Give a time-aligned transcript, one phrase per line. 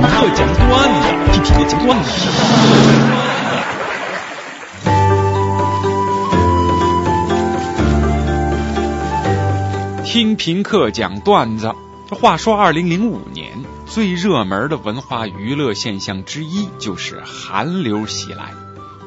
[0.00, 0.66] 课讲段
[1.02, 2.10] 子，听评课讲段子。
[10.04, 11.74] 听评课讲段子。
[12.08, 18.52] 这话说，二零零五年最热门的文化娱乐现象之一就是韩流袭来。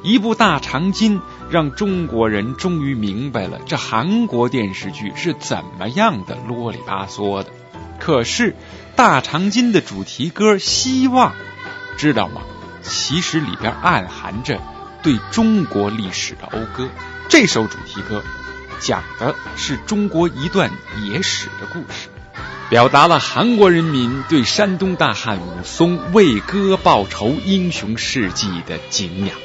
[0.04, 7.50] 一部大长今，让中国人终于明白了这韩国电视剧是怎么样的啰里吧嗦的。
[8.00, 8.56] 可是，
[8.96, 11.32] 大长今的主题歌《希望》，
[11.98, 12.42] 知道吗？
[12.84, 14.62] 其实里边暗含着
[15.02, 16.90] 对中国历史的讴歌。
[17.28, 18.22] 这首主题歌。
[18.80, 20.70] 讲的是中国一段
[21.04, 22.10] 野史的故事，
[22.70, 29.38] 表达了韩国人民对山东大汉武松为歌报仇英雄事迹的敬仰。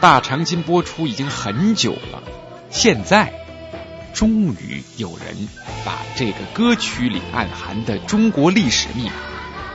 [0.00, 2.22] 大长今播出已经很久了，
[2.70, 3.34] 现在
[4.16, 5.46] 终于有人
[5.84, 9.12] 把这个歌曲里暗含的中国历史密码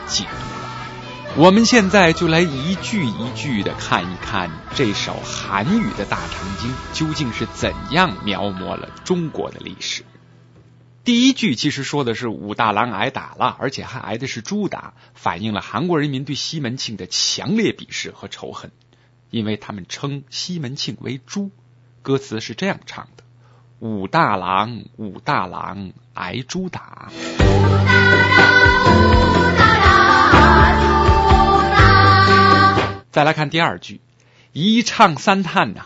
[0.07, 1.37] 解读了。
[1.37, 10.03] 我们现在就来一句一句的看一看这首韩语的大长今究竟是怎样描摹了中国的历史。
[11.03, 18.71] 第一句其实说的是武大郎挨打了，而且还挨的是猪打，反映了韩国人民对西门庆的强烈鄙视和仇恨，
[19.29, 21.51] 因为他们称西门庆为猪。
[22.01, 23.23] 歌词是这样唱的：
[23.81, 27.07] 武大郎，武大郎挨猪打。
[33.09, 33.99] 再来看第二句，
[34.53, 35.85] 一唱三叹呐，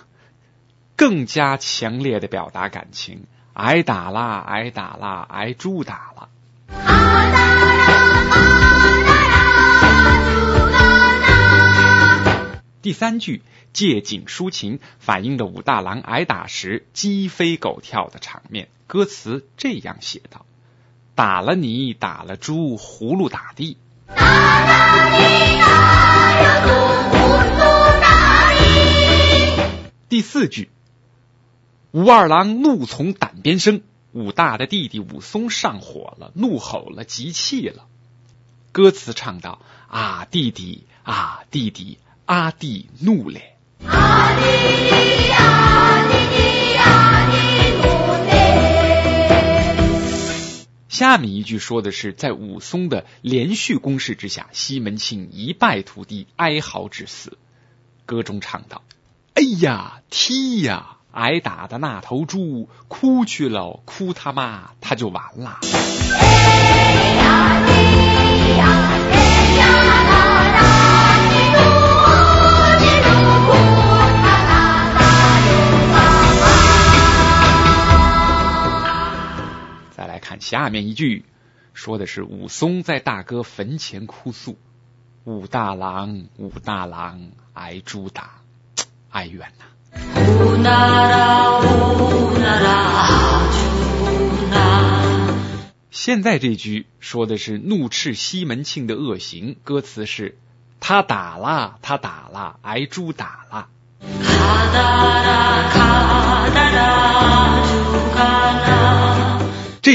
[0.97, 3.27] 更加强烈的表达感情。
[3.53, 6.27] 挨打啦，挨打啦，挨猪打了。
[12.95, 13.43] 三句
[13.73, 18.69] 借景抒情，反映着武大郎挨打时鸡飞狗跳的场面。
[18.87, 20.47] 歌词这样写道：
[21.13, 23.77] 打了你，打了猪，葫芦打地。
[30.07, 30.69] 第四句，
[31.91, 33.81] 武二郎怒从胆边生，
[34.13, 37.85] 武大的弟弟武松上火了，怒吼了，急气了。
[38.71, 43.55] 歌词唱道：啊弟弟啊弟弟，阿弟怒嘞。
[43.85, 47.37] 阿弟弟啊弟弟啊弟
[47.77, 47.83] 怒
[48.27, 48.35] 嘞。
[50.89, 57.37] 下面一句说的是，在武松的连续攻势之下，西门庆一败涂地，哀嚎致死。
[58.07, 58.81] 歌中唱道。
[59.35, 60.97] 哎呀，踢呀！
[61.11, 65.59] 挨打的那头猪哭去了，哭他妈，他就完了。
[65.61, 65.67] 再
[69.63, 70.34] 来看
[80.45, 81.25] 下面一句，
[81.73, 84.59] 说的是武松在大哥坟前哭诉
[85.25, 88.41] ：“武大郎，武大郎，挨猪打。”
[89.09, 89.65] 哀怨呐！
[95.89, 100.37] 现在这句说的是怒斥西门庆的恶行，歌词是
[100.79, 103.67] 他打了，他打了，挨猪打了。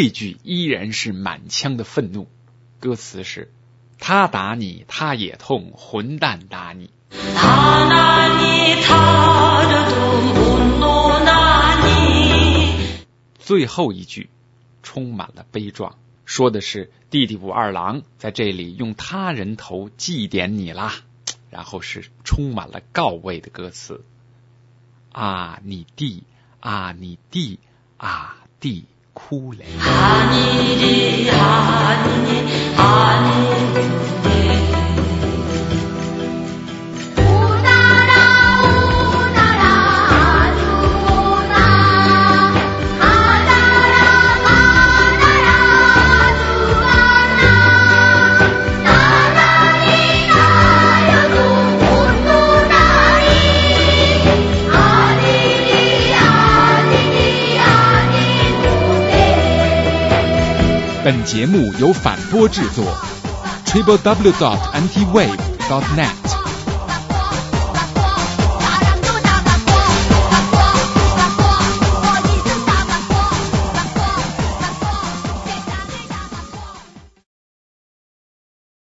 [0.03, 2.27] 这句依然是满腔的愤怒，
[2.79, 3.53] 歌词是
[3.99, 6.91] 他打你，他也痛，混蛋打你。
[13.39, 14.31] 最后一句
[14.83, 20.95] 充满了悲壮，说的是弟弟武二郎在这里用他人头祭奠你啦，
[21.51, 24.03] 然后是充满了告慰的歌词。
[25.13, 26.23] 啊，你弟
[26.61, 27.59] 啊，你弟
[27.99, 28.87] 啊，弟。
[29.13, 29.55] 哭
[61.13, 62.85] 本节目由反播制作
[63.67, 65.37] ，triple w dot ntwave
[65.69, 66.40] dot net。